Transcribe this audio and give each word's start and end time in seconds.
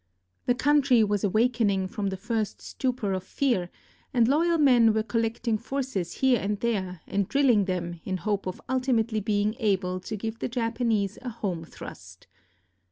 The 0.47 0.55
country 0.55 1.03
was 1.03 1.23
awakening 1.23 1.87
from 1.87 2.07
the 2.07 2.17
first 2.17 2.59
stupor 2.59 3.13
of 3.13 3.23
fear, 3.23 3.69
and 4.15 4.27
loyal 4.27 4.57
men 4.57 4.95
were 4.95 5.03
collect 5.03 5.47
ing 5.47 5.59
forces 5.59 6.13
here 6.13 6.39
and 6.39 6.59
there 6.59 7.01
and 7.05 7.29
drilling 7.29 7.65
them 7.65 8.01
in 8.03 8.17
hope 8.17 8.47
of 8.47 8.59
ultimately 8.67 9.19
being 9.19 9.55
able 9.59 9.99
to 9.99 10.15
give 10.15 10.39
the 10.39 10.49
Japanese 10.49 11.19
a 11.21 11.29
home 11.29 11.63
thrust. 11.63 12.25